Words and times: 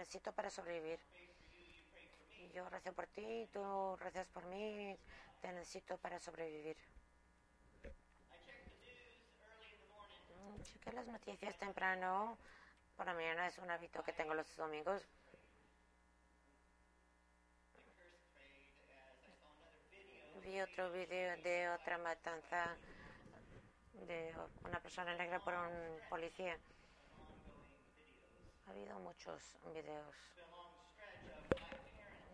necesito 0.00 0.32
para 0.32 0.48
sobrevivir. 0.48 0.98
Yo 2.54 2.68
rezo 2.70 2.92
por 2.94 3.06
ti, 3.08 3.46
tú 3.52 3.96
rezas 3.96 4.26
por 4.28 4.46
mí, 4.46 4.96
te 5.42 5.52
necesito 5.52 5.98
para 5.98 6.18
sobrevivir. 6.18 6.76
Mm, 10.38 10.62
Chequé 10.62 10.92
las 10.92 11.06
noticias 11.06 11.54
temprano. 11.58 12.38
Por 12.96 13.06
la 13.06 13.14
mañana 13.14 13.46
es 13.46 13.58
un 13.58 13.70
hábito 13.70 14.02
que 14.02 14.14
tengo 14.14 14.32
los 14.32 14.56
domingos. 14.56 15.06
Vi 20.42 20.60
otro 20.62 20.90
video 20.92 21.36
de 21.42 21.68
otra 21.68 21.98
matanza 21.98 22.74
de 24.08 24.34
una 24.64 24.80
persona 24.80 25.14
negra 25.14 25.38
por 25.40 25.52
un 25.52 26.00
policía. 26.08 26.58
Ha 28.70 28.72
habido 28.72 29.00
muchos 29.00 29.42
videos 29.74 30.14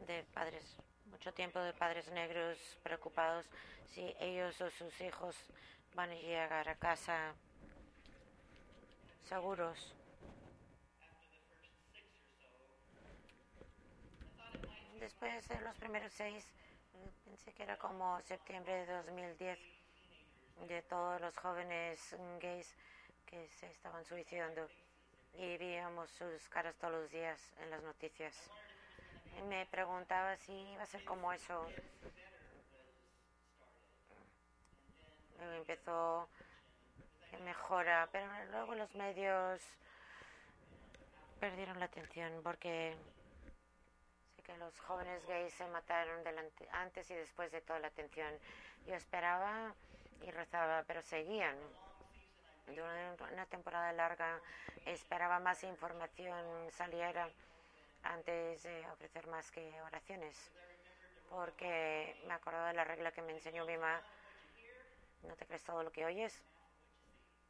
de 0.07 0.23
padres, 0.35 0.77
mucho 1.07 1.33
tiempo 1.33 1.59
de 1.61 1.73
padres 1.73 2.13
negros 2.13 2.59
preocupados 2.83 3.47
si 3.87 4.15
ellos 4.21 4.61
o 4.61 4.69
sus 4.69 5.01
hijos 5.01 5.35
van 5.95 6.11
a 6.11 6.15
llegar 6.15 6.69
a 6.69 6.75
casa 6.75 7.33
seguros. 9.25 9.95
Después 15.01 15.49
de 15.49 15.61
los 15.63 15.75
primeros 15.77 16.13
seis, 16.13 16.45
eh, 16.93 17.11
pensé 17.25 17.51
que 17.55 17.63
era 17.63 17.79
como 17.79 18.21
septiembre 18.21 18.85
de 18.85 18.93
2010, 18.93 19.59
de 20.69 20.83
todos 20.83 21.19
los 21.19 21.35
jóvenes 21.39 22.15
gays 22.43 22.77
que 23.25 23.49
se 23.49 23.69
estaban 23.69 24.05
suicidando 24.05 24.69
y 25.39 25.57
veíamos 25.59 26.11
sus 26.11 26.49
caras 26.49 26.75
todos 26.77 26.95
los 26.95 27.11
días 27.11 27.39
en 27.61 27.71
las 27.71 27.83
noticias. 27.83 28.51
Y 29.39 29.43
me 29.43 29.67
preguntaba 29.67 30.37
si 30.37 30.53
iba 30.53 30.83
a 30.83 30.87
ser 30.87 31.05
como 31.05 31.33
eso. 31.33 31.67
Empezó 35.57 36.29
que 37.31 37.37
mejora, 37.39 38.09
pero 38.11 38.27
luego 38.51 38.75
los 38.75 38.95
medios 38.95 39.61
perdieron 41.39 41.79
la 41.79 41.87
atención 41.87 42.41
porque 42.43 42.97
sé 44.35 44.43
que 44.43 44.57
los 44.57 44.79
jóvenes 44.81 45.25
gays 45.27 45.53
se 45.53 45.67
mataron 45.67 46.25
delante, 46.25 46.67
antes 46.73 47.11
y 47.11 47.15
después 47.15 47.53
de 47.53 47.61
toda 47.61 47.79
la 47.81 47.89
atención. 47.89 48.33
Yo 48.87 48.95
esperaba 48.95 49.75
y 50.23 50.31
rezaba, 50.31 50.85
pero 50.87 51.03
seguían. 51.03 51.57
Durante 52.67 53.25
una 53.33 53.47
temporada 53.47 53.93
larga 53.93 54.41
esperaba 54.85 55.39
más 55.39 55.63
información 55.63 56.71
saliera 56.73 57.31
antes 58.03 58.63
de 58.63 58.87
ofrecer 58.91 59.27
más 59.29 59.51
que 59.51 59.81
oraciones, 59.83 60.51
porque 61.31 62.21
me 62.27 62.35
acordaba 62.35 62.69
de 62.69 62.75
la 62.75 62.85
regla 62.85 63.13
que 63.13 63.23
me 63.23 63.33
enseñó 63.33 63.65
mi 63.65 63.77
mamá, 63.77 64.01
no 65.23 65.35
te 65.37 65.47
crees 65.47 65.65
todo 65.65 65.83
lo 65.83 65.93
que 65.93 66.05
oyes 66.05 66.43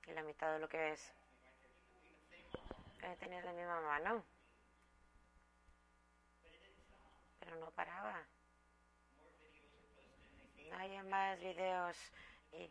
y 0.07 0.13
la 0.13 0.23
mitad 0.23 0.53
de 0.53 0.59
lo 0.59 0.69
que 0.69 0.79
ves. 0.79 1.13
Eh, 3.03 3.17
tenía 3.19 3.43
de 3.43 3.53
mi 3.53 3.65
mamá, 3.65 3.99
¿no? 4.01 4.25
Pero 7.41 7.57
no 7.57 7.71
paraba. 7.71 8.23
Hay 10.79 11.03
más 11.05 11.39
videos 11.41 11.97
y, 12.53 12.71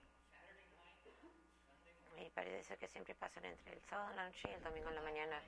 y 2.20 2.30
parece 2.30 2.78
que 2.78 2.88
siempre 2.88 3.16
pasan 3.16 3.46
entre 3.46 3.74
el 3.74 3.82
sábado 3.84 4.12
en 4.12 4.16
la 4.18 4.26
noche 4.26 4.50
y 4.50 4.54
el 4.54 4.64
domingo 4.64 4.90
en 4.90 4.96
la 4.96 5.02
mañana. 5.02 5.42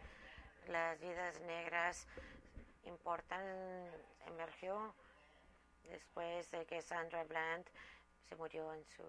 Las 0.68 1.00
vidas 1.00 1.40
negras 1.42 2.08
importan, 2.84 3.90
emergió 4.26 4.94
después 5.90 6.50
de 6.52 6.66
que 6.66 6.82
Sandra 6.82 7.24
Bland 7.24 7.66
se 8.28 8.36
murió 8.36 8.74
en 8.74 8.84
su 8.86 9.04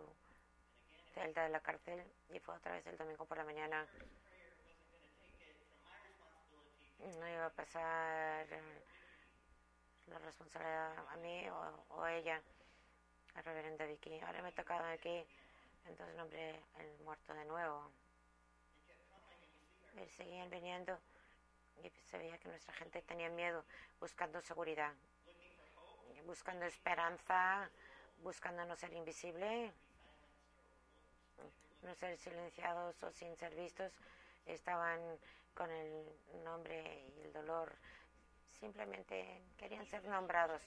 celda 1.15 1.44
de 1.44 1.49
la 1.49 1.60
cárcel 1.60 2.03
y 2.31 2.38
fue 2.38 2.55
otra 2.55 2.72
vez 2.72 2.87
el 2.87 2.97
domingo 2.97 3.25
por 3.25 3.38
la 3.38 3.44
mañana. 3.44 3.87
No 6.99 7.28
iba 7.28 7.47
a 7.47 7.50
pasar 7.50 8.47
la 10.06 10.19
responsabilidad 10.19 10.93
a 11.09 11.16
mí 11.16 11.49
o, 11.49 11.97
o 11.97 12.06
ella, 12.06 12.41
a 13.34 13.43
reverenda 13.43 13.87
Vicky. 13.87 14.21
Ahora 14.21 14.43
me 14.43 14.49
ha 14.49 14.55
tocado 14.55 14.84
aquí, 14.87 15.25
entonces 15.88 16.15
nombré 16.16 16.62
el 16.78 16.99
muerto 17.04 17.34
de 17.34 17.44
nuevo. 17.44 17.91
Seguían 20.16 20.49
viniendo 20.49 20.99
y 21.82 21.91
se 22.06 22.19
veía 22.19 22.38
que 22.38 22.49
nuestra 22.49 22.72
gente 22.75 23.03
tenía 23.03 23.28
miedo, 23.28 23.65
buscando 24.00 24.41
seguridad, 24.41 24.93
buscando 26.25 26.66
esperanza, 26.66 27.69
buscando 28.22 28.65
no 28.65 28.76
ser 28.76 28.93
invisible, 28.93 29.72
no 31.82 31.94
ser 31.94 32.16
silenciados 32.19 33.03
o 33.03 33.10
sin 33.10 33.37
ser 33.37 33.55
vistos. 33.55 33.93
Estaban 34.47 35.00
con 35.55 35.70
el 35.70 36.05
nombre 36.44 37.06
y 37.16 37.20
el 37.20 37.32
dolor, 37.32 37.75
simplemente 38.60 39.43
querían 39.56 39.87
ser 39.87 40.05
nombrados. 40.05 40.62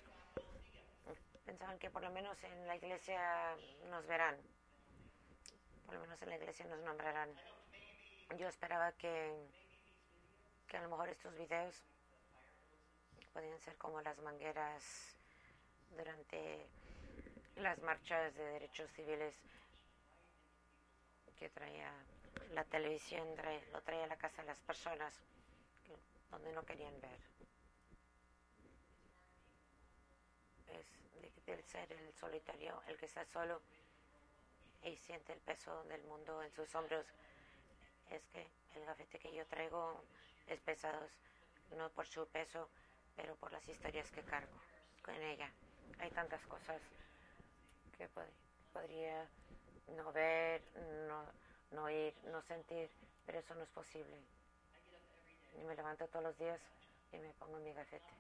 Pensaban 1.46 1.80
que 1.80 1.90
por 1.90 2.03
lo 2.03 2.12
menos 2.12 2.42
en 2.44 2.68
la 2.68 2.76
iglesia 2.76 3.56
nos 3.90 4.06
verán, 4.08 4.38
por 5.91 6.00
lo 6.00 6.06
menos 6.06 6.22
en 6.22 6.29
la 6.29 6.38
iglesia 6.38 6.66
nos 6.68 6.79
nombrarán. 6.79 7.29
Yo 8.38 8.47
esperaba 8.47 8.94
que 8.94 9.35
que 10.69 10.78
a 10.78 10.84
lo 10.84 10.90
mejor 10.90 11.09
estos 11.09 11.35
videos 11.35 11.84
podían 13.34 13.59
ser 13.59 13.75
como 13.75 14.00
las 14.02 14.18
mangueras 14.19 15.18
durante 15.97 16.66
las 17.57 17.78
marchas 17.81 18.34
de 18.35 18.44
derechos 18.53 18.90
civiles 18.91 19.35
que 21.38 21.50
traía 21.50 21.91
la 22.53 22.63
televisión, 22.63 23.28
lo 23.73 23.81
traía 23.81 24.06
a 24.06 24.08
la 24.08 24.16
casa 24.16 24.44
de 24.44 24.47
las 24.47 24.62
personas 24.62 25.13
donde 26.29 26.53
no 26.53 26.63
querían 26.63 27.02
ver. 27.02 27.19
Es 30.69 31.22
difícil 31.22 31.62
ser 31.66 31.91
el 31.91 32.13
solitario, 32.13 32.81
el 32.88 32.96
que 32.96 33.08
está 33.08 33.25
solo 33.25 33.62
y 34.84 34.96
siente 34.97 35.34
el 35.34 35.40
peso 35.40 35.84
del 35.86 36.03
mundo 36.03 36.42
en 36.44 36.52
sus 36.52 36.74
hombros. 36.75 37.06
Es 38.09 38.22
que 38.28 38.47
el 38.75 38.86
gafete 38.86 39.19
que 39.19 39.34
yo 39.34 39.46
traigo 39.47 40.03
es 40.47 40.59
pesado, 40.62 41.08
no 41.78 41.90
por 41.90 42.08
su 42.08 42.28
peso, 42.28 42.68
pero 43.16 43.36
por 43.36 43.52
las 43.52 43.68
historias 43.68 44.09
que 44.12 44.22
cargo 44.24 44.53
con 45.03 45.16
ella. 45.16 45.50
Hay 46.00 46.09
tantas 46.12 46.46
cosas 46.47 46.81
que 47.97 48.08
pod 48.08 48.24
podría 48.74 49.28
no 49.96 50.12
ver, 50.14 50.62
no, 51.08 51.25
no 51.72 51.84
oír, 51.84 52.14
no 52.25 52.41
sentir, 52.41 52.90
pero 53.25 53.40
eso 53.40 53.53
no 53.56 53.64
es 53.64 53.70
posible. 53.70 54.18
Y 55.59 55.64
me 55.64 55.75
levanto 55.75 56.08
todos 56.08 56.24
los 56.24 56.38
días 56.38 56.59
y 57.12 57.18
me 57.18 57.30
pongo 57.34 57.59
mi 57.59 57.74
gafete. 57.74 58.14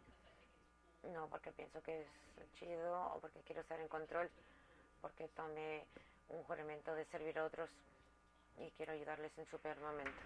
No 1.13 1.27
porque 1.29 1.51
pienso 1.51 1.81
que 1.81 2.01
es 2.01 2.53
chido 2.53 3.13
o 3.13 3.19
porque 3.19 3.39
quiero 3.41 3.61
estar 3.61 3.79
en 3.79 3.87
control, 3.87 4.29
porque 5.01 5.27
tomé 5.29 5.85
un 6.31 6.43
juramento 6.43 6.95
de 6.95 7.05
servir 7.05 7.37
a 7.39 7.45
otros 7.45 7.69
y 8.57 8.71
quiero 8.71 8.93
ayudarles 8.93 9.37
en 9.37 9.45
su 9.45 9.59
peor 9.59 9.79
momento. 9.79 10.21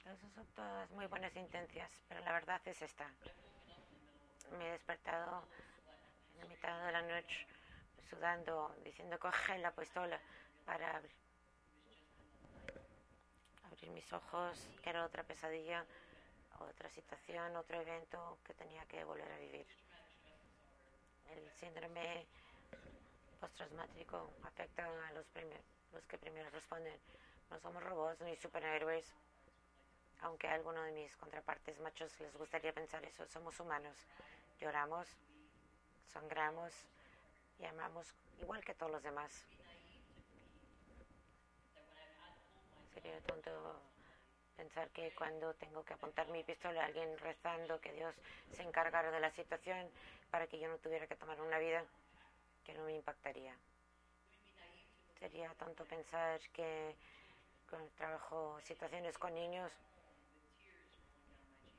Esas 0.00 0.32
son 0.34 0.46
todas 0.54 0.90
muy 0.90 1.06
buenas 1.06 1.34
intenciones, 1.36 1.90
pero 2.08 2.20
la 2.20 2.32
verdad 2.32 2.60
es 2.66 2.82
esta. 2.82 3.10
Me 4.58 4.68
he 4.68 4.72
despertado 4.72 5.46
en 6.34 6.40
la 6.40 6.46
mitad 6.46 6.86
de 6.86 6.92
la 6.92 7.02
noche 7.02 7.46
sudando, 8.10 8.74
diciendo 8.84 9.18
coge 9.18 9.56
la 9.58 9.70
pistola 9.70 10.20
para 10.66 10.96
abrir, 10.96 11.10
mis 13.90 14.12
ojos, 14.12 14.70
que 14.82 14.90
era 14.90 15.04
otra 15.04 15.24
pesadilla, 15.24 15.84
otra 16.68 16.90
situación, 16.90 17.56
otro 17.56 17.80
evento 17.80 18.38
que 18.44 18.54
tenía 18.54 18.84
que 18.86 19.04
volver 19.04 19.30
a 19.30 19.38
vivir. 19.38 19.66
El 21.30 21.50
síndrome 21.52 22.26
postraumático 23.40 24.30
afecta 24.42 24.84
a 25.08 25.12
los, 25.12 25.26
primer, 25.28 25.60
los 25.92 26.06
que 26.06 26.18
primero 26.18 26.50
responden. 26.50 26.98
No 27.50 27.58
somos 27.58 27.82
robots 27.82 28.20
ni 28.22 28.36
superhéroes 28.36 29.14
aunque 30.22 30.48
a 30.48 30.54
alguno 30.54 30.82
de 30.82 30.92
mis 30.92 31.16
contrapartes 31.16 31.80
machos 31.80 32.18
les 32.20 32.34
gustaría 32.36 32.72
pensar 32.72 33.04
eso, 33.04 33.26
somos 33.26 33.58
humanos, 33.58 33.96
lloramos, 34.60 35.08
sangramos 36.06 36.72
y 37.58 37.64
amamos 37.64 38.14
igual 38.40 38.64
que 38.64 38.74
todos 38.74 38.92
los 38.92 39.02
demás. 39.02 39.44
Sería 42.94 43.20
tonto 43.22 43.82
pensar 44.62 44.88
que 44.90 45.12
cuando 45.16 45.52
tengo 45.54 45.84
que 45.84 45.94
apuntar 45.94 46.28
mi 46.28 46.44
pistola 46.44 46.82
a 46.82 46.86
alguien 46.86 47.18
rezando 47.18 47.80
que 47.80 47.92
Dios 47.92 48.14
se 48.54 48.62
encargara 48.62 49.10
de 49.10 49.18
la 49.18 49.32
situación 49.32 49.90
para 50.30 50.46
que 50.46 50.60
yo 50.60 50.68
no 50.68 50.76
tuviera 50.76 51.08
que 51.08 51.16
tomar 51.16 51.40
una 51.40 51.58
vida 51.58 51.84
que 52.64 52.72
no 52.74 52.84
me 52.84 52.94
impactaría. 52.94 53.56
Sería 55.18 55.52
tonto 55.54 55.84
pensar 55.84 56.38
que 56.52 56.94
con 57.68 57.88
trabajo 57.96 58.60
situaciones 58.62 59.18
con 59.18 59.34
niños 59.34 59.72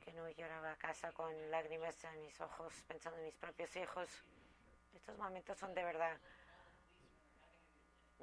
que 0.03 0.11
no 0.11 0.29
lloraba 0.31 0.73
a 0.73 0.75
casa 0.75 1.13
con 1.13 1.31
lágrimas 1.51 1.95
en 2.03 2.21
mis 2.21 2.41
ojos 2.41 2.73
pensando 2.85 3.17
en 3.19 3.25
mis 3.25 3.35
propios 3.35 3.73
hijos. 3.77 4.09
Estos 4.93 5.17
momentos 5.17 5.57
son 5.57 5.73
de 5.73 5.85
verdad. 5.85 6.17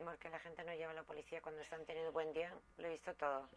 Porque 0.05 0.29
la 0.29 0.39
gente 0.39 0.63
no 0.65 0.75
lleva 0.75 0.91
a 0.93 0.95
la 0.95 1.03
policía 1.03 1.41
cuando 1.41 1.63
están 1.63 1.87
teniendo 1.87 2.13
buen 2.13 2.33
día. 2.35 2.53
Lo 2.77 2.89
he 2.89 2.91
visto 2.91 3.15
todo. 3.15 3.49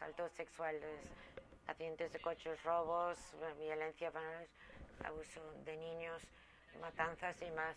Asaltos 0.00 0.32
sexuales, 0.32 0.98
accidentes 1.66 2.10
de 2.10 2.20
coches, 2.20 2.62
robos, 2.64 3.18
violencia, 3.58 4.10
abuso 5.04 5.42
de 5.66 5.76
niños, 5.76 6.22
matanzas 6.80 7.36
y 7.42 7.50
más. 7.50 7.76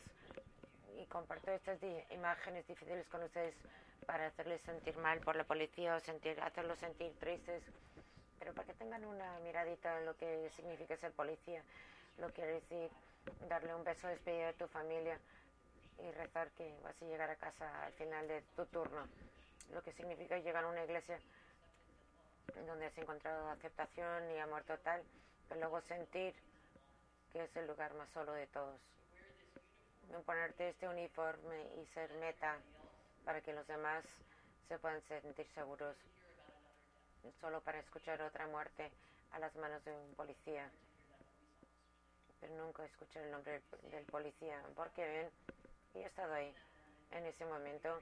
Y 0.97 1.05
comparto 1.07 1.51
estas 1.51 1.79
imágenes 2.11 2.65
difíciles 2.65 3.05
con 3.09 3.23
ustedes 3.23 3.53
para 4.05 4.27
hacerles 4.27 4.61
sentir 4.61 4.95
mal 4.99 5.19
por 5.19 5.35
la 5.35 5.43
policía 5.43 5.95
o 5.95 5.99
sentir, 5.99 6.39
hacerlos 6.39 6.79
sentir 6.79 7.11
tristes, 7.19 7.61
pero 8.39 8.53
para 8.53 8.67
que 8.67 8.73
tengan 8.75 9.03
una 9.03 9.37
miradita 9.39 9.99
de 9.99 10.05
lo 10.05 10.15
que 10.15 10.49
significa 10.51 10.95
ser 10.95 11.11
policía, 11.11 11.61
lo 12.19 12.31
que 12.31 12.45
decir 12.45 12.89
darle 13.49 13.75
un 13.75 13.83
beso 13.83 14.07
de 14.07 14.13
despedida 14.13 14.47
a 14.47 14.53
tu 14.53 14.67
familia 14.67 15.19
y 16.01 16.09
rezar 16.11 16.49
que 16.51 16.73
vas 16.83 16.95
a 17.01 17.05
llegar 17.05 17.29
a 17.29 17.35
casa 17.35 17.85
al 17.85 17.91
final 17.91 18.29
de 18.29 18.43
tu 18.55 18.65
turno, 18.67 19.09
lo 19.73 19.83
que 19.83 19.91
significa 19.91 20.37
llegar 20.37 20.63
a 20.63 20.69
una 20.69 20.85
iglesia 20.85 21.19
donde 22.67 22.85
has 22.85 22.97
encontrado 22.97 23.49
aceptación 23.49 24.31
y 24.31 24.39
amor 24.39 24.63
total, 24.63 25.03
pero 25.47 25.59
luego 25.61 25.81
sentir 25.81 26.33
que 27.31 27.43
es 27.43 27.55
el 27.55 27.67
lugar 27.67 27.93
más 27.95 28.09
solo 28.09 28.33
de 28.33 28.47
todos. 28.47 28.79
Ponerte 30.25 30.69
este 30.69 30.87
uniforme 30.87 31.67
y 31.81 31.85
ser 31.93 32.13
meta 32.15 32.59
para 33.25 33.41
que 33.41 33.53
los 33.53 33.65
demás 33.67 34.05
se 34.67 34.77
puedan 34.77 35.01
sentir 35.03 35.47
seguros, 35.53 35.95
solo 37.41 37.61
para 37.61 37.79
escuchar 37.79 38.21
otra 38.21 38.47
muerte 38.47 38.91
a 39.31 39.39
las 39.39 39.55
manos 39.55 39.83
de 39.85 39.91
un 39.91 40.13
policía. 40.15 40.69
Pero 42.39 42.55
nunca 42.55 42.85
escuchar 42.85 43.23
el 43.23 43.31
nombre 43.31 43.61
del, 43.91 44.05
policía, 44.05 44.61
porque 44.75 45.03
ven, 45.03 45.29
y 45.95 45.99
he 45.99 46.05
estado 46.05 46.33
ahí 46.33 46.53
en 47.11 47.25
ese 47.25 47.45
momento. 47.45 47.99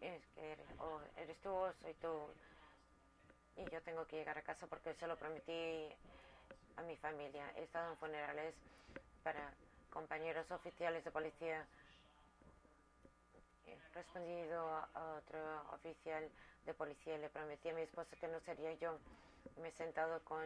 Es 0.00 0.20
que 0.34 0.52
eres, 0.52 0.66
oh, 0.78 1.00
eres 1.16 1.38
tú 1.38 1.50
o 1.50 1.72
soy 1.80 1.94
tú. 1.94 2.28
Y 3.56 3.68
yo 3.70 3.82
tengo 3.82 4.06
que 4.06 4.16
llegar 4.16 4.38
a 4.38 4.42
casa 4.42 4.66
porque 4.66 4.94
se 4.94 5.06
lo 5.06 5.16
prometí 5.16 5.88
a 6.76 6.82
mi 6.82 6.96
familia. 6.96 7.52
He 7.56 7.62
estado 7.64 7.92
en 7.92 7.98
funerales 7.98 8.54
para 9.22 9.52
compañeros 9.90 10.50
oficiales 10.50 11.04
de 11.04 11.10
policía 11.10 11.66
respondido 13.94 14.66
a 14.94 15.16
otro 15.18 15.38
oficial 15.74 16.28
de 16.64 16.74
policía 16.74 17.16
y 17.16 17.18
le 17.18 17.28
prometí 17.28 17.68
a 17.68 17.74
mi 17.74 17.82
esposa 17.82 18.16
que 18.16 18.28
no 18.28 18.40
sería 18.40 18.72
yo. 18.74 18.98
Me 19.60 19.68
he 19.68 19.72
sentado 19.72 20.20
con 20.24 20.44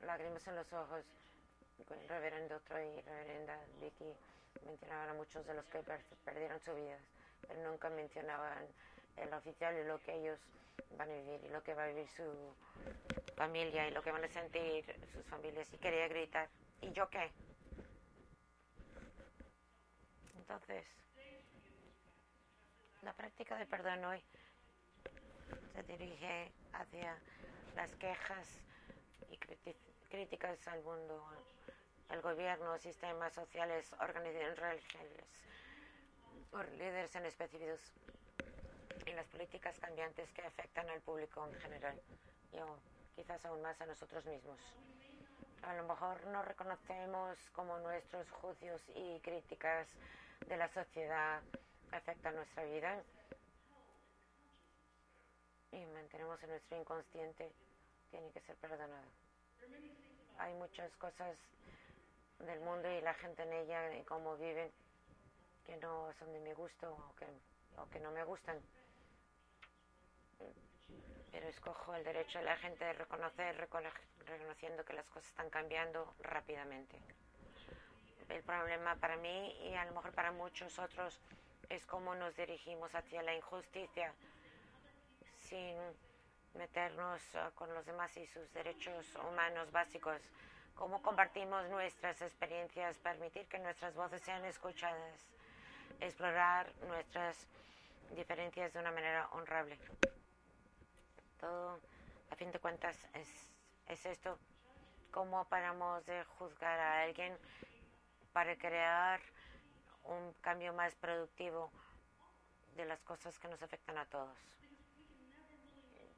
lágrimas 0.00 0.46
en 0.46 0.56
los 0.56 0.72
ojos 0.72 1.04
con 1.88 1.98
reverendo 2.08 2.60
Troy 2.60 3.00
reverenda 3.02 3.58
Vicky. 3.80 4.12
Mencionaban 4.64 5.10
a 5.10 5.14
muchos 5.14 5.44
de 5.46 5.54
los 5.54 5.64
que 5.66 5.82
perdieron 6.24 6.60
su 6.60 6.74
vida, 6.74 6.98
pero 7.46 7.60
nunca 7.68 7.90
mencionaban 7.90 8.66
el 9.16 9.32
oficial 9.34 9.76
y 9.76 9.84
lo 9.84 10.00
que 10.02 10.14
ellos 10.14 10.38
van 10.96 11.10
a 11.10 11.14
vivir 11.14 11.40
y 11.44 11.48
lo 11.48 11.62
que 11.62 11.74
va 11.74 11.84
a 11.84 11.88
vivir 11.88 12.08
su 12.08 12.54
familia 13.36 13.88
y 13.88 13.90
lo 13.90 14.02
que 14.02 14.12
van 14.12 14.24
a 14.24 14.28
sentir 14.28 14.84
sus 15.12 15.24
familias. 15.26 15.72
Y 15.72 15.78
quería 15.78 16.08
gritar, 16.08 16.48
¿y 16.80 16.92
yo 16.92 17.08
qué? 17.10 17.30
Entonces, 20.36 20.86
la 23.02 23.12
práctica 23.12 23.56
de 23.56 23.66
perdón 23.66 24.04
hoy 24.04 24.22
se 25.72 25.82
dirige 25.82 26.52
hacia 26.72 27.18
las 27.74 27.94
quejas 27.96 28.60
y 29.30 29.36
críticas 30.08 30.66
al 30.68 30.82
mundo, 30.82 31.24
el 32.10 32.20
gobierno, 32.20 32.78
sistemas 32.78 33.32
sociales, 33.32 33.92
organizaciones 34.00 34.58
religiosas, 34.58 35.26
líderes 36.78 37.14
en 37.16 37.26
específicos 37.26 37.80
y 39.06 39.12
las 39.12 39.26
políticas 39.28 39.78
cambiantes 39.78 40.30
que 40.32 40.42
afectan 40.42 40.88
al 40.90 41.00
público 41.00 41.46
en 41.46 41.54
general 41.60 42.00
y 42.52 42.58
quizás 43.16 43.44
aún 43.44 43.62
más 43.62 43.80
a 43.80 43.86
nosotros 43.86 44.24
mismos. 44.26 44.58
A 45.62 45.74
lo 45.74 45.84
mejor 45.84 46.26
no 46.26 46.42
reconocemos 46.42 47.38
como 47.52 47.78
nuestros 47.78 48.30
juicios 48.30 48.80
y 48.94 49.20
críticas 49.20 49.88
de 50.46 50.56
la 50.56 50.68
sociedad 50.72 51.40
afecta 51.92 52.30
nuestra 52.32 52.64
vida 52.64 53.02
y 55.72 55.84
mantenemos 55.86 56.42
en 56.42 56.50
nuestro 56.50 56.80
inconsciente, 56.80 57.50
tiene 58.10 58.30
que 58.30 58.40
ser 58.40 58.56
perdonado. 58.56 59.08
Hay 60.38 60.52
muchas 60.54 60.94
cosas 60.96 61.36
del 62.40 62.60
mundo 62.60 62.90
y 62.90 63.00
la 63.00 63.14
gente 63.14 63.42
en 63.42 63.52
ella 63.52 63.96
y 63.96 64.02
cómo 64.02 64.36
viven 64.36 64.70
que 65.66 65.76
no 65.78 66.12
son 66.18 66.32
de 66.32 66.40
mi 66.40 66.52
gusto 66.52 66.92
o 66.92 67.16
que, 67.16 67.26
o 67.78 67.88
que 67.88 68.00
no 68.00 68.10
me 68.10 68.24
gustan. 68.24 68.60
Pero 71.34 71.48
escojo 71.48 71.92
el 71.96 72.04
derecho 72.04 72.38
de 72.38 72.44
la 72.44 72.56
gente 72.58 72.84
de 72.84 72.92
reconocer, 72.92 73.56
reconociendo 73.56 74.84
que 74.84 74.92
las 74.92 75.04
cosas 75.06 75.26
están 75.30 75.50
cambiando 75.50 76.14
rápidamente. 76.20 76.96
El 78.28 78.40
problema 78.44 78.94
para 78.94 79.16
mí 79.16 79.52
y 79.68 79.74
a 79.74 79.84
lo 79.84 79.94
mejor 79.94 80.12
para 80.12 80.30
muchos 80.30 80.78
otros 80.78 81.20
es 81.68 81.84
cómo 81.86 82.14
nos 82.14 82.36
dirigimos 82.36 82.94
hacia 82.94 83.20
la 83.24 83.34
injusticia 83.34 84.14
sin 85.48 85.76
meternos 86.54 87.20
ah, 87.34 87.50
con 87.56 87.74
los 87.74 87.84
demás 87.84 88.16
y 88.16 88.28
sus 88.28 88.52
derechos 88.54 89.04
humanos 89.28 89.72
básicos, 89.72 90.22
cómo 90.76 91.02
compartimos 91.02 91.68
nuestras 91.68 92.22
experiencias, 92.22 92.96
permitir 92.98 93.44
que 93.48 93.58
nuestras 93.58 93.92
voces 93.96 94.22
sean 94.22 94.44
escuchadas, 94.44 95.26
explorar 95.98 96.70
nuestras 96.86 97.48
diferencias 98.14 98.72
de 98.72 98.78
una 98.78 98.92
manera 98.92 99.28
honrable. 99.32 99.76
Todo, 101.44 101.78
a 102.30 102.36
fin 102.36 102.50
de 102.52 102.58
cuentas, 102.58 102.96
es, 103.12 103.28
es 103.88 104.06
esto, 104.06 104.38
cómo 105.10 105.44
paramos 105.44 106.02
de 106.06 106.24
juzgar 106.38 106.80
a 106.80 107.02
alguien 107.02 107.36
para 108.32 108.56
crear 108.56 109.20
un 110.04 110.32
cambio 110.40 110.72
más 110.72 110.94
productivo 110.94 111.70
de 112.76 112.86
las 112.86 113.02
cosas 113.02 113.38
que 113.38 113.48
nos 113.48 113.62
afectan 113.62 113.98
a 113.98 114.06
todos. 114.06 114.38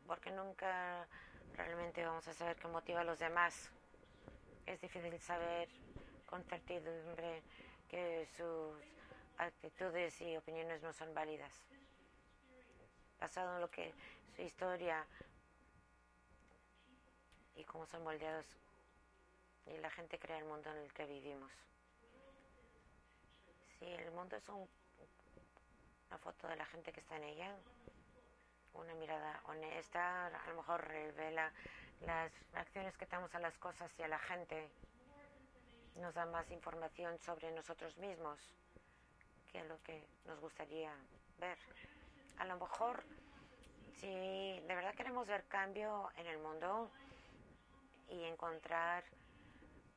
Porque 0.07 0.31
nunca 0.31 1.09
realmente 1.57 2.05
vamos 2.05 2.29
a 2.29 2.33
saber 2.33 2.55
qué 2.55 2.69
motiva 2.69 3.01
a 3.01 3.05
los 3.05 3.19
demás. 3.19 3.69
Es 4.65 4.81
difícil 4.81 5.19
saber 5.19 5.69
con 6.27 6.45
certidumbre 6.45 7.43
que 7.89 8.29
sus 8.37 8.79
actitudes 9.39 10.21
y 10.21 10.37
opiniones 10.37 10.85
no 10.85 10.93
son 10.93 11.13
válidas. 11.15 11.67
Basado 13.21 13.55
en 13.55 13.61
lo 13.61 13.71
que 13.71 13.93
su 14.35 14.43
historia 14.43 15.07
y 17.57 17.65
cómo 17.65 17.87
son 17.87 18.05
moldeados 18.05 18.47
y 19.67 19.77
la 19.79 19.91
gente 19.91 20.19
crea 20.19 20.39
el 20.39 20.45
mundo 20.45 20.71
en 20.71 20.79
el 20.79 20.93
que 20.93 21.07
vivimos 21.07 21.51
si 23.79 23.87
el 23.87 24.11
mundo 24.13 24.37
es 24.37 24.49
una 24.49 26.19
foto 26.19 26.49
de 26.49 26.57
la 26.57 26.65
gente 26.67 26.93
que 26.93 27.01
está 27.01 27.17
en 27.17 27.25
ella, 27.25 27.55
una 28.75 28.95
mirada 28.95 29.41
honesta, 29.47 30.27
a 30.27 30.49
lo 30.51 30.57
mejor 30.57 30.87
revela 30.87 31.53
las 32.01 32.33
reacciones 32.53 32.97
que 32.97 33.07
tenemos 33.07 33.35
a 33.35 33.41
las 33.41 33.57
cosas 33.59 33.91
y 33.99 34.03
a 34.03 34.09
la 34.09 34.19
gente, 34.19 34.71
nos 35.97 36.15
da 36.15 36.27
más 36.27 36.51
información 36.51 37.19
sobre 37.19 37.51
nosotros 37.53 37.97
mismos 37.99 38.39
que 39.51 39.65
lo 39.65 39.83
que 39.83 40.07
nos 40.27 40.39
gustaría 40.41 40.95
ver. 41.39 41.59
A 42.39 42.45
lo 42.45 42.57
mejor, 42.59 43.03
si 44.01 44.07
de 44.07 44.75
verdad 44.75 44.95
queremos 44.95 45.27
ver 45.27 45.45
cambio 45.49 46.11
en 46.17 46.27
el 46.27 46.39
mundo 46.39 46.91
y 48.09 48.25
encontrar 48.25 49.05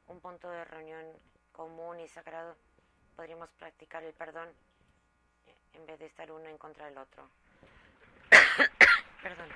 un 0.08 0.20
punto 0.20 0.50
de 0.50 0.66
reunión 0.66 1.06
común 1.52 2.00
y 2.00 2.08
sagrado, 2.08 2.56
podríamos 3.16 3.50
practicar 3.52 4.04
el 4.04 4.14
perdón 4.14 4.50
en 5.74 5.86
vez 5.86 6.00
de 6.00 6.06
estar 6.06 6.32
uno 6.32 6.48
en 6.48 6.58
contra 6.58 6.86
del 6.86 6.98
otro. 6.98 7.30
perdón. 9.22 9.50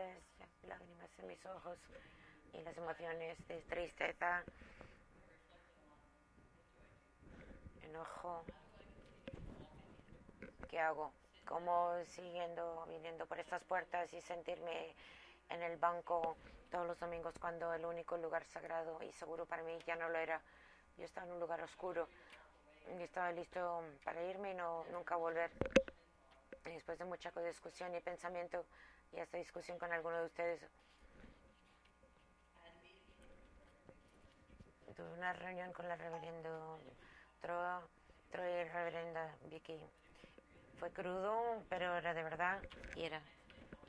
entonces 0.00 0.68
lágrimas 0.68 1.10
en 1.18 1.26
mis 1.26 1.46
ojos 1.46 1.78
y 2.52 2.62
las 2.62 2.76
emociones 2.76 3.36
de 3.48 3.60
tristeza, 3.62 4.42
enojo. 7.82 8.44
¿Qué 10.68 10.78
hago? 10.78 11.12
¿Cómo 11.46 11.92
siguiendo, 12.06 12.86
viniendo 12.88 13.26
por 13.26 13.38
estas 13.40 13.62
puertas 13.64 14.12
y 14.12 14.20
sentirme 14.20 14.94
en 15.48 15.62
el 15.62 15.76
banco 15.78 16.36
todos 16.70 16.86
los 16.86 16.98
domingos 16.98 17.34
cuando 17.38 17.74
el 17.74 17.84
único 17.84 18.16
lugar 18.16 18.44
sagrado 18.44 19.02
y 19.02 19.12
seguro 19.12 19.46
para 19.46 19.62
mí 19.62 19.76
ya 19.86 19.96
no 19.96 20.08
lo 20.08 20.18
era? 20.18 20.40
Yo 20.96 21.04
estaba 21.04 21.26
en 21.26 21.32
un 21.32 21.40
lugar 21.40 21.60
oscuro 21.62 22.08
y 22.98 23.02
estaba 23.02 23.32
listo 23.32 23.82
para 24.04 24.22
irme 24.24 24.52
y 24.52 24.54
no, 24.54 24.84
nunca 24.92 25.16
volver. 25.16 25.50
De 27.00 27.06
mucha 27.06 27.30
discusión 27.30 27.94
y 27.94 28.00
pensamiento 28.00 28.66
y 29.10 29.20
esta 29.20 29.38
discusión 29.38 29.78
con 29.78 29.90
alguno 29.90 30.18
de 30.18 30.26
ustedes, 30.26 30.60
tuve 34.94 35.10
una 35.14 35.32
reunión 35.32 35.72
con 35.72 35.88
la 35.88 35.96
reverendo 35.96 36.78
Troy, 37.40 38.50
y 38.52 38.64
reverenda 38.64 39.34
Vicky. 39.46 39.80
Fue 40.78 40.92
crudo, 40.92 41.64
pero 41.70 41.96
era 41.96 42.12
de 42.12 42.22
verdad 42.22 42.62
y 42.94 43.04
era. 43.04 43.22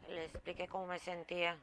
Le 0.07 0.23
expliqué 0.23 0.69
cómo 0.69 0.87
me 0.87 0.97
sentía. 0.97 1.57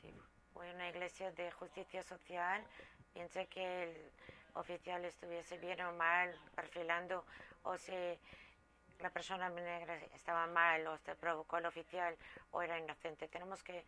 Sí, 0.00 0.14
fue 0.54 0.72
una 0.72 0.88
iglesia 0.90 1.32
de 1.32 1.50
justicia 1.50 2.04
social. 2.04 2.64
Pensé 3.14 3.48
que 3.48 3.82
el 3.82 4.12
oficial 4.54 5.04
estuviese 5.04 5.58
bien 5.58 5.80
o 5.82 5.92
mal 5.92 6.34
perfilando 6.54 7.24
o 7.62 7.76
si 7.76 7.92
la 9.00 9.10
persona 9.10 9.48
negra 9.48 9.96
estaba 10.14 10.46
mal 10.46 10.86
o 10.86 10.98
se 10.98 11.14
provocó 11.14 11.56
al 11.56 11.66
oficial 11.66 12.16
o 12.50 12.62
era 12.62 12.78
inocente. 12.78 13.28
Tenemos 13.28 13.62
que 13.62 13.84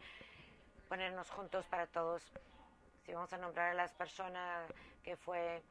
ponernos 0.88 1.30
juntos 1.30 1.66
para 1.66 1.86
todos. 1.86 2.22
Si 3.04 3.12
vamos 3.12 3.32
a 3.32 3.38
nombrar 3.38 3.70
a 3.70 3.74
las 3.74 3.92
personas 3.92 4.70
que 5.02 5.16
fue 5.16 5.62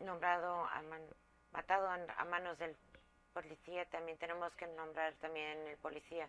nombrado, 0.00 0.64
a 0.64 0.82
matado 1.52 1.88
a 1.88 2.24
manos 2.24 2.58
del 2.58 2.76
policía, 3.32 3.84
también 3.86 4.16
tenemos 4.18 4.54
que 4.56 4.66
nombrar 4.66 5.12
también 5.14 5.66
el 5.66 5.76
policía. 5.78 6.28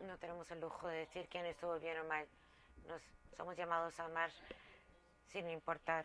No 0.00 0.16
tenemos 0.18 0.48
el 0.52 0.60
lujo 0.60 0.86
de 0.86 0.98
decir 0.98 1.28
quién 1.28 1.46
estuvo 1.46 1.78
bien 1.80 1.98
o 1.98 2.04
mal. 2.04 2.26
Nos 2.86 3.02
somos 3.38 3.56
llamados 3.56 3.98
a 4.00 4.04
amar 4.04 4.30
sin 5.28 5.48
importar. 5.48 6.04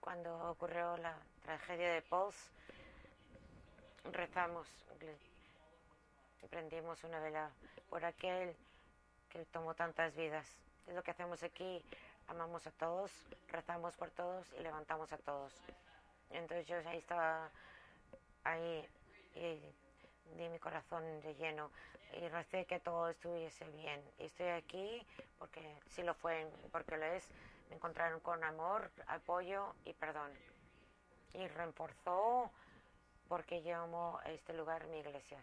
Cuando 0.00 0.50
ocurrió 0.50 0.96
la 0.96 1.14
tragedia 1.42 1.92
de 1.92 2.02
Pauls, 2.02 2.36
rezamos, 4.12 4.66
prendimos 6.48 7.04
una 7.04 7.20
vela 7.20 7.50
por 7.88 8.04
aquel 8.04 8.56
que 9.28 9.44
tomó 9.46 9.74
tantas 9.74 10.16
vidas. 10.16 10.46
Es 10.86 10.94
lo 10.94 11.02
que 11.02 11.10
hacemos 11.10 11.42
aquí, 11.42 11.84
amamos 12.28 12.66
a 12.66 12.70
todos, 12.72 13.12
rezamos 13.48 13.94
por 13.96 14.10
todos 14.10 14.46
y 14.58 14.62
levantamos 14.62 15.12
a 15.12 15.18
todos. 15.18 15.54
Entonces 16.30 16.66
yo 16.66 16.76
ahí 16.88 16.98
estaba, 16.98 17.50
ahí, 18.44 18.88
y 19.34 19.60
di 20.36 20.48
mi 20.48 20.58
corazón 20.58 21.20
de 21.20 21.34
lleno 21.34 21.70
y 22.18 22.26
recé 22.28 22.64
que 22.64 22.80
todo 22.80 23.10
estuviese 23.10 23.64
bien. 23.70 24.02
Y 24.18 24.24
estoy 24.24 24.48
aquí 24.48 25.06
porque 25.38 25.60
sí 25.88 26.02
lo 26.02 26.14
fue, 26.14 26.50
porque 26.72 26.96
lo 26.96 27.04
es. 27.04 27.28
Me 27.70 27.76
encontraron 27.76 28.20
con 28.20 28.42
amor, 28.44 28.90
apoyo 29.06 29.74
y 29.84 29.94
perdón. 29.94 30.30
Y 31.32 31.46
reforzó 31.48 32.50
porque 33.28 33.60
llamo 33.60 34.18
a 34.24 34.30
este 34.30 34.52
lugar 34.52 34.86
mi 34.88 34.98
iglesia. 34.98 35.42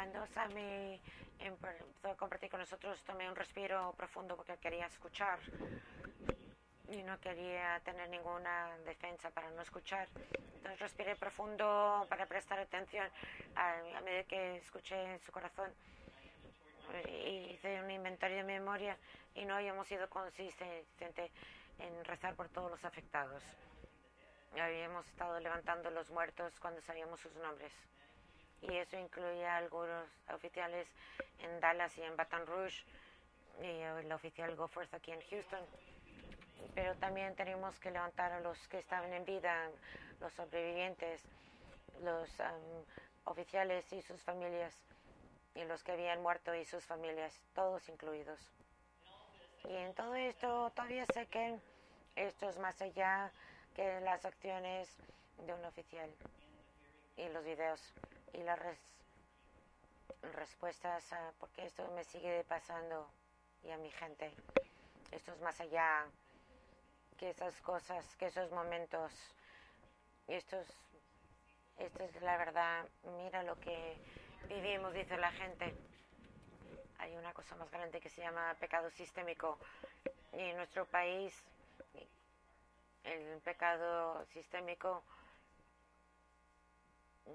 Cuando 0.00 0.26
Sammy 0.28 0.98
empezó 1.38 2.08
a 2.08 2.16
compartir 2.16 2.48
con 2.48 2.60
nosotros, 2.60 3.04
tomé 3.04 3.28
un 3.28 3.36
respiro 3.36 3.92
profundo 3.98 4.34
porque 4.34 4.56
quería 4.56 4.86
escuchar 4.86 5.38
y 6.88 7.02
no 7.02 7.20
quería 7.20 7.78
tener 7.84 8.08
ninguna 8.08 8.78
defensa 8.86 9.28
para 9.28 9.50
no 9.50 9.60
escuchar. 9.60 10.08
Entonces 10.54 10.80
respiré 10.80 11.16
profundo 11.16 12.06
para 12.08 12.24
prestar 12.24 12.58
atención 12.60 13.06
a, 13.54 14.00
medida 14.00 14.24
que 14.24 14.56
escuché 14.56 15.18
su 15.18 15.32
corazón. 15.32 15.70
Y 17.06 17.50
hice 17.52 17.82
un 17.82 17.90
inventario 17.90 18.38
de 18.38 18.44
memoria 18.44 18.96
y 19.34 19.44
no 19.44 19.56
habíamos 19.56 19.86
sido 19.86 20.08
consistentes 20.08 21.30
en 21.78 22.04
rezar 22.06 22.34
por 22.36 22.48
todos 22.48 22.70
los 22.70 22.82
afectados. 22.86 23.42
Habíamos 24.58 25.06
estado 25.08 25.38
levantando 25.40 25.90
los 25.90 26.08
muertos 26.08 26.58
cuando 26.58 26.80
sabíamos 26.80 27.20
sus 27.20 27.34
nombres 27.36 27.74
y 28.62 28.76
eso 28.76 28.96
incluía 28.98 29.56
algunos 29.56 30.06
oficiales 30.32 30.88
en 31.38 31.60
Dallas 31.60 31.96
y 31.98 32.02
en 32.02 32.16
Baton 32.16 32.46
Rouge 32.46 32.84
y 33.62 33.66
el 33.66 34.12
oficial 34.12 34.54
Goforth 34.56 34.92
aquí 34.94 35.12
en 35.12 35.20
Houston. 35.30 35.64
Pero 36.74 36.94
también 36.96 37.34
tenemos 37.34 37.78
que 37.80 37.90
levantar 37.90 38.32
a 38.32 38.40
los 38.40 38.68
que 38.68 38.78
estaban 38.78 39.12
en 39.12 39.24
vida, 39.24 39.70
los 40.20 40.32
sobrevivientes, 40.34 41.22
los 42.02 42.30
oficiales 43.24 43.90
y 43.92 44.02
sus 44.02 44.22
familias, 44.22 44.76
y 45.54 45.64
los 45.64 45.82
que 45.82 45.92
habían 45.92 46.22
muerto 46.22 46.54
y 46.54 46.64
sus 46.64 46.84
familias, 46.84 47.40
todos 47.54 47.88
incluidos. 47.88 48.40
Y 49.64 49.74
en 49.74 49.94
todo 49.94 50.14
esto 50.14 50.70
todavía 50.74 51.04
sé 51.06 51.26
que 51.26 51.58
esto 52.16 52.48
es 52.48 52.58
más 52.58 52.80
allá 52.80 53.30
que 53.74 54.00
las 54.00 54.24
acciones 54.24 54.88
de 55.46 55.54
un 55.54 55.64
oficial 55.64 56.10
y 57.16 57.28
los 57.28 57.44
videos 57.44 57.92
y 58.32 58.42
las 58.42 58.58
respuestas 60.34 61.12
a 61.12 61.32
por 61.38 61.50
qué 61.50 61.64
esto 61.64 61.86
me 61.94 62.04
sigue 62.04 62.44
pasando 62.44 63.08
y 63.64 63.70
a 63.70 63.76
mi 63.78 63.90
gente. 63.90 64.32
Esto 65.10 65.32
es 65.32 65.40
más 65.40 65.60
allá 65.60 66.06
que 67.18 67.30
esas 67.30 67.60
cosas, 67.62 68.04
que 68.16 68.26
esos 68.26 68.50
momentos. 68.50 69.12
Esto 70.28 70.60
es, 70.60 70.68
esto 71.78 72.04
es 72.04 72.22
la 72.22 72.36
verdad. 72.36 72.86
Mira 73.18 73.42
lo 73.42 73.58
que 73.60 73.96
vivimos, 74.48 74.94
dice 74.94 75.16
la 75.16 75.32
gente. 75.32 75.74
Hay 76.98 77.16
una 77.16 77.32
cosa 77.32 77.56
más 77.56 77.70
grande 77.70 78.00
que 78.00 78.08
se 78.08 78.20
llama 78.20 78.54
pecado 78.60 78.90
sistémico. 78.90 79.58
Y 80.32 80.40
en 80.40 80.56
nuestro 80.56 80.86
país, 80.86 81.42
el 83.04 83.40
pecado 83.40 84.24
sistémico 84.26 85.02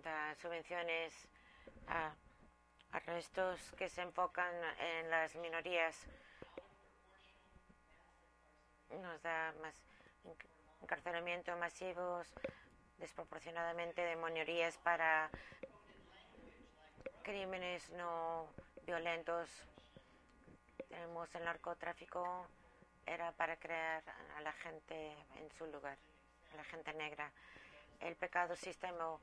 da 0.01 0.35
subvenciones 0.35 1.13
a 1.87 2.13
arrestos 2.91 3.59
que 3.77 3.89
se 3.89 4.01
enfocan 4.01 4.53
en 4.79 5.09
las 5.09 5.35
minorías. 5.35 6.07
Nos 9.01 9.21
da 9.21 9.53
más 9.61 9.75
encarcelamiento 10.81 11.55
masivos 11.57 12.33
desproporcionadamente 12.97 14.01
de 14.01 14.15
minorías 14.15 14.77
para 14.77 15.29
crímenes 17.23 17.89
no 17.91 18.47
violentos. 18.85 19.49
Tenemos 20.89 21.33
el 21.35 21.43
narcotráfico, 21.43 22.47
era 23.05 23.31
para 23.33 23.57
crear 23.57 24.03
a 24.37 24.41
la 24.41 24.53
gente 24.53 25.11
en 25.37 25.51
su 25.57 25.65
lugar, 25.67 25.97
a 26.53 26.55
la 26.55 26.63
gente 26.63 26.93
negra. 26.93 27.31
El 27.99 28.15
pecado 28.15 28.55
sistema 28.55 29.17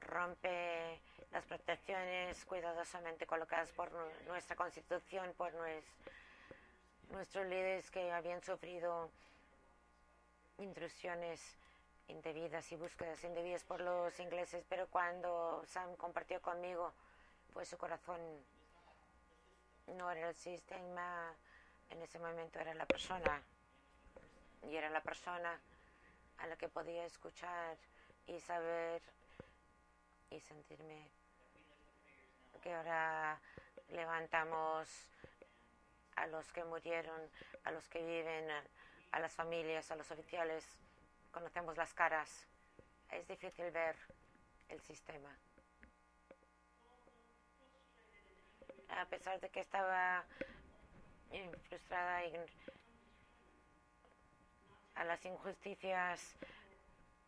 rompe 0.00 1.00
las 1.30 1.44
protecciones 1.44 2.44
cuidadosamente 2.44 3.26
colocadas 3.26 3.70
por 3.72 3.90
nuestra 4.26 4.56
Constitución, 4.56 5.32
por 5.36 5.52
nuestros 7.10 7.46
líderes 7.46 7.90
que 7.90 8.10
habían 8.10 8.42
sufrido 8.42 9.10
intrusiones 10.58 11.56
indebidas 12.08 12.70
y 12.72 12.76
búsquedas 12.76 13.22
indebidas 13.24 13.62
por 13.64 13.80
los 13.80 14.18
ingleses, 14.18 14.64
pero 14.68 14.88
cuando 14.88 15.62
Sam 15.66 15.94
compartió 15.96 16.42
conmigo, 16.42 16.92
pues 17.52 17.68
su 17.68 17.78
corazón 17.78 18.20
no 19.86 20.10
era 20.10 20.28
el 20.28 20.34
sistema, 20.34 21.32
en 21.88 22.02
ese 22.02 22.18
momento 22.18 22.58
era 22.58 22.74
la 22.74 22.86
persona, 22.86 23.42
y 24.68 24.76
era 24.76 24.90
la 24.90 25.00
persona 25.00 25.58
a 26.38 26.46
la 26.46 26.56
que 26.56 26.68
podía 26.68 27.04
escuchar 27.04 27.76
y 28.26 28.38
saber 28.40 29.02
y 30.30 30.40
sentirme 30.40 31.10
que 32.62 32.72
ahora 32.72 33.40
levantamos 33.88 34.88
a 36.16 36.26
los 36.26 36.52
que 36.52 36.64
murieron, 36.64 37.20
a 37.64 37.70
los 37.70 37.88
que 37.88 37.98
viven, 38.04 38.50
a, 39.12 39.18
las 39.18 39.32
familias, 39.32 39.90
a 39.90 39.96
los 39.96 40.10
oficiales, 40.10 40.64
conocemos 41.32 41.76
las 41.76 41.94
caras. 41.94 42.46
Es 43.10 43.26
difícil 43.26 43.70
ver 43.70 43.96
el 44.68 44.80
sistema. 44.82 45.34
A 48.90 49.06
pesar 49.06 49.40
de 49.40 49.48
que 49.48 49.60
estaba 49.60 50.24
frustrada 51.68 52.20
a 54.96 55.04
las 55.04 55.24
injusticias 55.24 56.36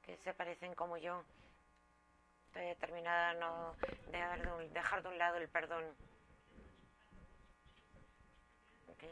que 0.05 0.17
se 0.19 0.35
parecen 0.35 0.75
como 0.75 0.99
yo, 0.99 1.25
determinada 2.61 3.31
a 3.31 3.35
no 3.35 3.77
dejar 4.11 4.43
de 4.43 4.53
un, 4.53 4.73
dejar 4.73 5.03
de 5.03 5.09
un 5.09 5.19
lado 5.19 5.37
el 5.37 5.49
perdón. 5.49 5.85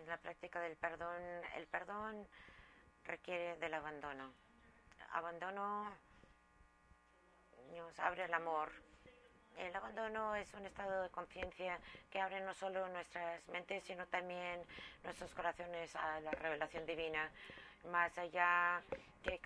La 0.07 0.19
práctica 0.19 0.61
del 0.61 0.77
perdón, 0.77 1.21
el 1.57 1.67
perdón 1.67 2.27
requiere 3.05 3.57
del 3.57 3.75
abandono. 3.75 4.33
Abandono 5.13 5.93
nos 7.77 7.99
abre 7.99 8.25
el 8.25 8.35
amor. 8.35 8.71
El 9.57 9.75
abandono 9.75 10.37
es 10.37 10.53
un 10.55 10.65
estado 10.65 11.03
de 11.03 11.11
conciencia 11.11 11.79
que 12.11 12.21
abre 12.21 12.41
no 12.41 12.55
solo 12.55 12.89
nuestras 12.89 13.47
mentes, 13.49 13.83
sino 13.85 14.07
también 14.07 14.63
nuestros 15.03 15.35
corazones 15.35 15.95
a 15.97 16.21
la 16.21 16.31
revelación 16.31 16.87
divina, 16.87 17.31
más 17.87 18.17
allá 18.17 18.81
que, 19.23 19.41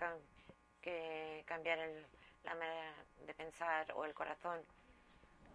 que 0.83 1.43
cambiar 1.47 1.79
el, 1.79 2.07
la 2.45 2.55
manera 2.55 2.95
de 3.27 3.35
pensar 3.35 3.93
o 3.95 4.05
el 4.05 4.15
corazón. 4.15 4.61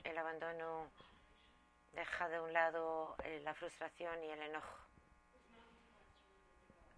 El 0.03 0.17
abandono 0.17 0.89
deja 1.93 2.29
de 2.29 2.39
un 2.39 2.53
lado 2.53 3.15
eh, 3.23 3.41
la 3.43 3.53
frustración 3.53 4.23
y 4.23 4.29
el 4.29 4.41
enojo. 4.41 4.77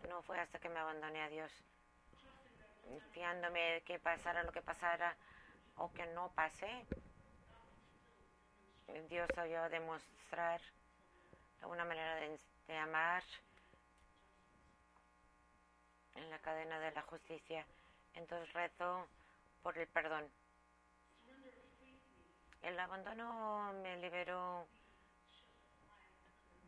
No 0.09 0.21
fue 0.23 0.39
hasta 0.39 0.59
que 0.59 0.69
me 0.69 0.79
abandoné 0.79 1.21
a 1.21 1.29
Dios, 1.29 1.51
fiándome 3.11 3.83
que 3.85 3.99
pasara 3.99 4.43
lo 4.43 4.51
que 4.51 4.61
pasara 4.61 5.15
o 5.77 5.91
que 5.93 6.05
no 6.07 6.31
pase. 6.31 6.85
Dios 9.09 9.29
sabía 9.33 9.69
demostrar 9.69 10.59
una 11.63 11.85
manera 11.85 12.15
de, 12.15 12.37
de 12.67 12.77
amar 12.77 13.23
en 16.15 16.29
la 16.29 16.39
cadena 16.39 16.79
de 16.79 16.91
la 16.91 17.01
justicia. 17.03 17.65
Entonces 18.15 18.51
rezo 18.53 19.07
por 19.61 19.77
el 19.77 19.87
perdón. 19.87 20.29
El 22.61 22.79
abandono 22.79 23.73
me 23.81 23.97
liberó 23.97 24.67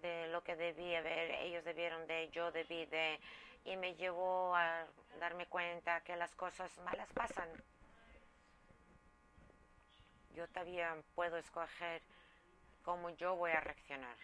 de 0.02 0.28
lo 0.28 0.44
que 0.44 0.56
debí 0.56 0.96
haber, 0.96 1.32
ellos 1.32 1.64
debieron 1.64 2.06
de, 2.08 2.30
yo 2.32 2.52
debí 2.52 2.86
de, 2.88 3.20
y 3.66 3.78
me 3.78 3.96
llevó 3.96 4.56
a 4.56 4.86
darme 5.20 5.46
cuenta 5.46 6.02
que 6.02 6.16
las 6.16 6.36
cosas 6.36 6.78
malas 6.80 7.08
pasan. 7.14 7.48
Yo 10.36 10.48
todavía 10.48 10.98
puedo 11.16 11.38
escoger 11.38 12.02
cómo 12.84 13.12
yo 13.12 13.36
voy 13.36 13.52
a 13.52 13.62
reaccionar 13.62 14.18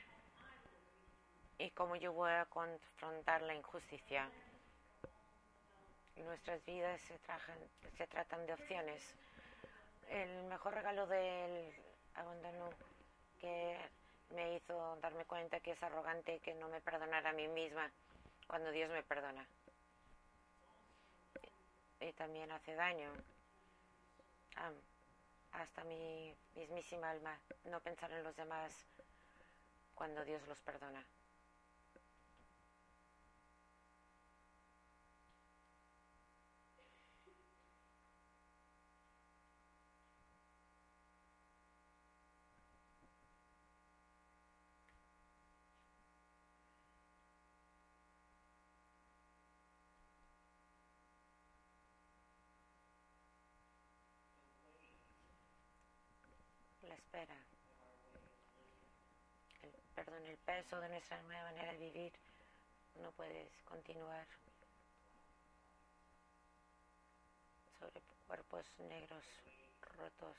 y 1.60 1.70
cómo 1.72 1.96
yo 1.96 2.14
voy 2.14 2.32
a 2.32 2.46
confrontar 2.46 3.42
la 3.44 3.54
injusticia. 3.54 4.30
Nuestras 6.26 6.64
vidas 6.66 7.02
se, 7.02 7.18
trajan, 7.20 7.58
se 7.98 8.08
tratan 8.08 8.46
de 8.46 8.54
opciones. 8.54 9.16
El 10.10 10.44
mejor 10.44 10.74
regalo 10.74 11.08
del 11.08 11.74
abandono 12.16 12.70
que 13.40 13.78
me 14.36 14.56
hizo 14.56 14.98
darme 15.02 15.26
cuenta 15.26 15.60
que 15.60 15.72
es 15.72 15.84
arrogante 15.84 16.40
que 16.40 16.54
no 16.56 16.70
me 16.70 16.82
perdonara 16.82 17.32
a 17.32 17.34
mí 17.34 17.48
misma 17.48 17.90
cuando 18.48 18.72
Dios 18.72 18.90
me 18.92 19.04
perdona. 19.04 19.46
Y 22.02 22.12
también 22.14 22.52
hace 22.52 22.76
daño 22.76 23.12
hasta 25.52 25.84
mi 25.84 26.36
mismísima 26.56 27.10
alma 27.10 27.38
no 27.66 27.80
pensar 27.80 28.12
en 28.12 28.24
los 28.24 28.36
demás 28.36 28.86
cuando 29.96 30.24
Dios 30.24 30.46
los 30.48 30.60
perdona. 30.62 31.04
la 56.90 56.96
espera. 57.10 57.36
El, 59.64 59.72
perdón, 59.96 60.24
el 60.28 60.38
peso 60.38 60.80
de 60.80 60.90
nuestra 60.90 61.20
nueva 61.24 61.44
manera 61.46 61.72
de 61.74 61.80
vivir 61.80 62.14
no 63.02 63.12
puedes 63.14 63.50
continuar 63.64 64.28
sobre 67.80 68.00
cuerpos 68.28 68.64
negros 68.78 69.26
rotos. 69.98 70.38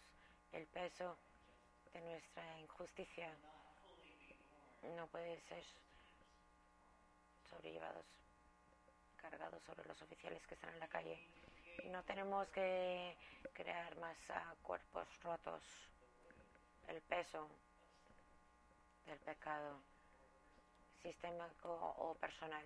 El 0.53 0.65
peso 0.69 1.17
de 1.93 2.01
nuestra 2.03 2.61
injusticia 2.61 3.35
no 4.97 5.09
puede 5.09 5.41
ser 5.41 5.65
sobrellevados, 7.51 8.07
cargados 9.17 9.61
sobre 9.65 9.89
los 9.89 10.01
oficiales 10.03 10.47
que 10.47 10.55
están 10.55 10.73
en 10.75 10.79
la 10.79 10.89
calle. 10.89 11.19
No 11.87 12.05
tenemos 12.05 12.49
que 12.51 13.17
crear 13.55 13.99
más 13.99 14.17
uh, 14.31 14.57
cuerpos 14.63 15.09
rotos 15.25 15.90
el 16.89 17.01
peso 17.03 17.49
del 19.07 19.19
pecado 19.19 19.81
sistémico 21.03 21.95
o 21.99 22.15
personal. 22.15 22.65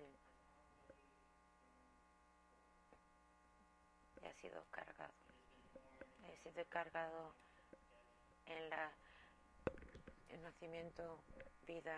Ha 4.23 4.33
sido 4.33 4.63
cargado. 4.71 5.13
Ha 6.23 6.35
sido 6.43 6.65
cargado 6.69 7.33
en 8.45 8.69
la 8.69 8.91
el 10.29 10.41
nacimiento 10.41 11.23
vida 11.65 11.97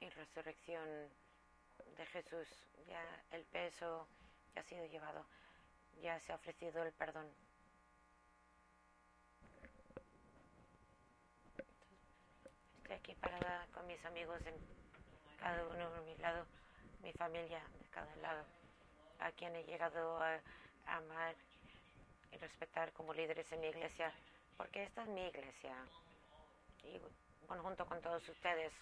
y 0.00 0.08
resurrección 0.10 0.86
de 1.96 2.06
Jesús. 2.06 2.48
Ya 2.86 3.02
el 3.30 3.44
peso 3.44 4.06
ya 4.54 4.60
ha 4.60 4.64
sido 4.64 4.84
llevado. 4.86 5.24
Ya 6.02 6.18
se 6.20 6.32
ha 6.32 6.34
ofrecido 6.34 6.82
el 6.82 6.92
perdón 6.92 7.26
aquí 12.94 13.14
parada 13.14 13.66
con 13.74 13.86
mis 13.86 14.04
amigos, 14.04 14.40
en 14.46 14.54
cada 15.38 15.64
uno 15.66 15.90
de 15.90 16.00
mi 16.02 16.16
lado, 16.16 16.46
mi 17.02 17.12
familia 17.12 17.62
de 17.80 17.88
cada 17.90 18.14
lado, 18.16 18.44
a 19.18 19.30
quien 19.32 19.54
he 19.56 19.64
llegado 19.64 20.18
a 20.20 20.40
amar 20.86 21.34
y 22.32 22.36
respetar 22.36 22.92
como 22.92 23.14
líderes 23.14 23.50
en 23.52 23.60
mi 23.60 23.68
iglesia, 23.68 24.12
porque 24.56 24.82
esta 24.84 25.02
es 25.02 25.08
mi 25.08 25.26
iglesia, 25.26 25.74
y 26.84 27.00
bueno, 27.46 27.62
junto 27.62 27.86
con 27.86 28.00
todos 28.00 28.28
ustedes, 28.28 28.72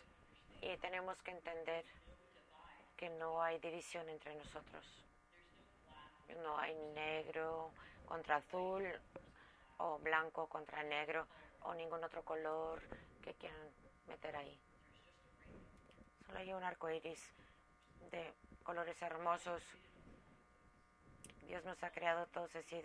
y 0.61 0.77
tenemos 0.79 1.21
que 1.23 1.31
entender 1.31 1.85
que 2.97 3.09
no 3.09 3.43
hay 3.43 3.59
división 3.59 4.09
entre 4.09 4.35
nosotros. 4.35 4.85
No 6.43 6.59
hay 6.59 6.75
negro 6.95 7.73
contra 8.07 8.37
azul 8.37 8.85
o 9.79 9.99
blanco 9.99 10.47
contra 10.49 10.83
negro 10.83 11.27
o 11.63 11.75
ningún 11.75 12.05
otro 12.05 12.23
color 12.23 12.81
que 13.23 13.35
quieran 13.35 13.59
meter 14.11 14.37
ahí. 14.37 14.61
Solo 16.27 16.39
hay 16.41 16.53
un 16.53 16.63
arco 16.63 16.91
iris 16.91 17.31
de 18.11 18.35
colores 18.63 19.01
hermosos. 19.01 19.63
Dios 21.47 21.65
nos 21.65 21.83
ha 21.83 21.91
creado 21.91 22.27
todos 22.27 22.55
así 22.57 22.83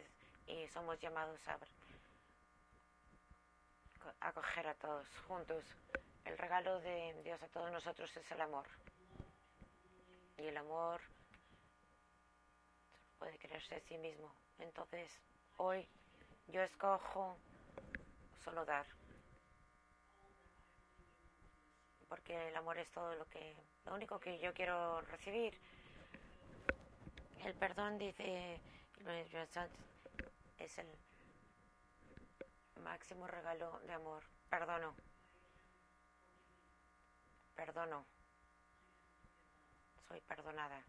y 0.47 0.67
somos 0.67 0.99
llamados 0.99 1.39
a 1.47 1.57
acoger 4.21 4.67
a 4.67 4.75
todos 4.75 5.07
juntos. 5.27 5.63
El 6.25 6.38
regalo 6.38 6.79
de 6.81 7.21
Dios 7.23 7.41
a 7.41 7.47
todos 7.47 7.71
nosotros 7.71 8.15
es 8.15 8.31
el 8.31 8.41
amor. 8.41 8.65
Y 10.38 10.45
el 10.45 10.57
amor 10.57 11.01
puede 13.17 13.38
creerse 13.39 13.75
a 13.75 13.79
sí 13.81 13.97
mismo. 13.97 14.31
Entonces, 14.59 15.19
hoy 15.57 15.88
yo 16.47 16.61
escojo 16.61 17.38
solo 18.43 18.65
dar. 18.65 18.85
Porque 22.07 22.49
el 22.49 22.55
amor 22.55 22.77
es 22.77 22.89
todo 22.91 23.15
lo 23.15 23.25
que, 23.25 23.55
lo 23.85 23.93
único 23.95 24.19
que 24.19 24.39
yo 24.39 24.53
quiero 24.53 25.01
recibir. 25.01 25.59
El 27.43 27.53
perdón, 27.55 27.97
dice 27.97 28.59
es 30.57 30.77
el 30.77 30.87
máximo 32.81 33.27
regalo 33.27 33.79
de 33.81 33.93
amor. 33.93 34.23
perdono. 34.49 34.95
Perdono. 37.55 38.05
Soy 40.07 40.21
perdonada. 40.21 40.83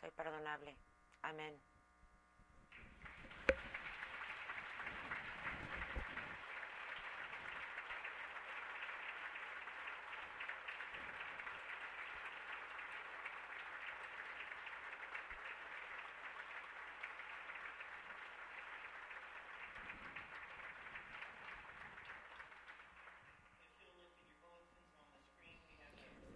Soy 0.00 0.10
perdonable. 0.10 0.76
Amén. 1.22 1.60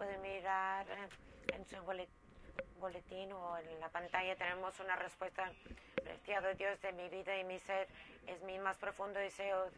Pueden 0.01 0.19
mirar 0.23 0.87
en 1.53 1.63
su 1.67 1.75
boletín 2.79 3.31
o 3.33 3.55
en 3.59 3.79
la 3.79 3.87
pantalla. 3.89 4.35
Tenemos 4.35 4.79
una 4.79 4.95
respuesta. 4.95 5.51
Preciado 5.93 6.55
Dios 6.55 6.81
de 6.81 6.91
mi 6.93 7.07
vida 7.09 7.37
y 7.37 7.43
mi 7.43 7.59
ser, 7.59 7.87
es 8.25 8.41
mi 8.41 8.57
más 8.57 8.77
profundo 8.77 9.19
deseo 9.19 9.69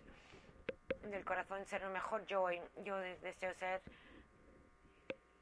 del 1.01 1.25
corazón 1.25 1.65
ser 1.65 1.85
un 1.85 1.91
mejor 1.91 2.25
yo. 2.25 2.47
Yo 2.85 2.95
deseo 2.99 3.53
ser, 3.55 3.81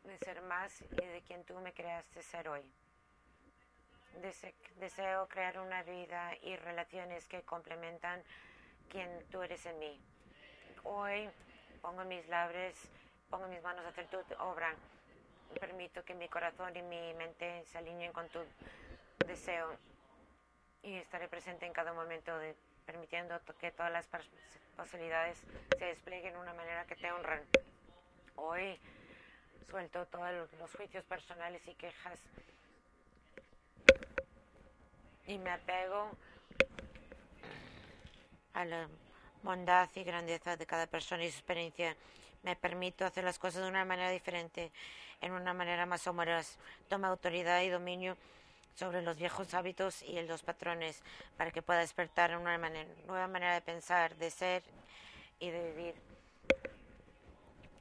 de 0.04 0.18
ser 0.18 0.42
más 0.42 0.82
y 0.82 1.06
de 1.06 1.22
quien 1.28 1.44
tú 1.44 1.54
me 1.60 1.74
creaste 1.74 2.24
ser 2.24 2.50
hoy. 2.50 2.64
Deseo 4.80 5.28
crear 5.28 5.60
una 5.60 5.84
vida 5.84 6.32
y 6.42 6.56
relaciones 6.56 7.28
que 7.28 7.44
complementan 7.44 8.24
quien 8.90 9.28
tú 9.30 9.44
eres 9.44 9.64
en 9.68 9.78
mí. 9.78 10.02
Hoy 10.86 11.30
pongo 11.84 12.04
mis 12.04 12.28
labios 12.30 12.74
pongo 13.32 13.48
mis 13.48 13.64
manos 13.64 13.86
a 13.86 13.90
hacer 13.90 14.08
tu 14.08 14.18
obra. 14.40 14.76
Permito 15.60 16.04
que 16.04 16.14
mi 16.14 16.28
corazón 16.28 16.76
y 16.76 16.82
mi 16.84 17.14
mente 17.14 17.64
se 17.66 17.78
alineen 17.78 18.12
con 18.12 18.28
tu 18.30 18.40
deseo 19.26 19.76
y 20.84 20.96
estaré 20.96 21.28
presente 21.28 21.66
en 21.66 21.74
cada 21.74 21.94
momento, 21.94 22.32
permitiendo 22.86 23.40
que 23.60 23.72
todas 23.72 23.92
las 23.92 24.08
posibilidades 24.76 25.40
se 25.78 25.86
desplieguen 25.86 26.34
de 26.34 26.40
una 26.40 26.54
manera 26.54 26.86
que 26.86 26.96
te 26.96 27.12
honran. 27.12 27.42
Hoy 28.36 28.80
suelto 29.70 30.06
todos 30.08 30.50
los 30.60 30.76
juicios 30.76 31.06
personales 31.06 31.66
y 31.68 31.74
quejas 31.76 32.20
y 35.28 35.38
me 35.38 35.52
apego 35.52 36.12
a 38.54 38.66
la 38.66 38.88
bondad 39.44 39.90
y 39.96 40.04
grandeza 40.04 40.58
de 40.58 40.66
cada 40.66 40.88
persona 40.88 41.24
y 41.24 41.32
su 41.32 41.38
experiencia 41.38 41.96
me 42.44 42.56
permito 42.56 43.06
hacer 43.06 43.24
las 43.24 43.40
cosas 43.40 43.64
de 43.64 43.70
una 43.70 43.86
manera 43.86 44.10
diferente, 44.10 44.72
en 45.22 45.34
una 45.34 45.54
manera 45.54 45.86
más 45.86 46.08
amorosa. 46.08 46.60
Toma 46.88 47.10
autoridad 47.10 47.62
y 47.62 47.70
dominio 47.70 48.18
sobre 48.76 49.02
los 49.02 49.18
viejos 49.18 49.54
hábitos 49.54 50.02
y 50.02 50.22
los 50.24 50.42
patrones 50.44 51.04
para 51.38 51.52
que 51.52 51.62
pueda 51.62 51.80
despertar 51.80 52.36
una 52.38 52.58
nueva 52.58 53.28
manera 53.28 53.54
de 53.54 53.62
pensar, 53.62 54.16
de 54.16 54.32
ser 54.32 54.64
y 55.40 55.50
de 55.50 55.72
vivir. 55.72 55.96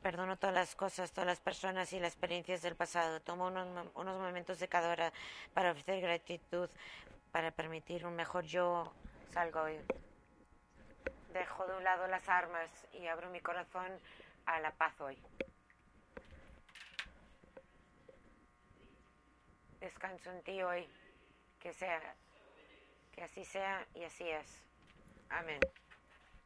Perdono 0.03 0.37
todas 0.39 0.55
las 0.55 0.75
cosas, 0.75 1.13
todas 1.13 1.27
las 1.27 1.41
personas 1.41 1.93
y 1.93 2.01
las 2.01 2.13
experiencias 2.13 2.63
del 2.63 2.75
pasado. 2.75 3.21
Tomo 3.21 3.47
unos, 3.47 3.87
unos 3.95 4.19
momentos 4.19 4.59
de 4.59 4.69
cada 4.69 4.91
hora 4.91 5.13
para 5.53 5.73
ofrecer 5.73 6.01
gratitud, 6.01 6.71
para 7.33 7.51
permitir 7.51 8.07
un 8.07 8.17
mejor 8.17 8.45
yo. 8.45 8.93
Salgo 9.33 9.61
hoy. 9.61 9.79
Dejo 11.35 11.67
de 11.67 11.77
un 11.77 11.85
lado 11.85 12.07
las 12.09 12.29
armas 12.29 12.69
y 12.95 13.07
abro 13.07 13.31
mi 13.31 13.41
corazón 13.41 14.01
a 14.51 14.59
la 14.61 14.73
paz 14.73 15.01
hoy. 15.01 15.17
Descanso 19.81 20.31
en 20.31 20.43
ti 20.43 20.63
hoy, 20.63 20.89
que 21.61 21.73
sea, 21.73 22.15
que 23.13 23.23
así 23.23 23.45
sea 23.45 23.87
y 23.95 24.05
así 24.05 24.29
es. 24.29 24.65
Amén. 25.29 25.61